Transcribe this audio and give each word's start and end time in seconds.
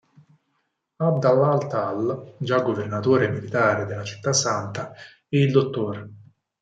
ʿAbd 1.01 1.23
Allah 1.31 1.49
al-Tall, 1.51 2.33
già 2.39 2.61
Governatore 2.61 3.29
militare 3.29 3.85
della 3.85 4.03
Città 4.03 4.33
Santa, 4.33 4.93
e 5.29 5.41
il 5.43 5.51
dott. 5.51 6.09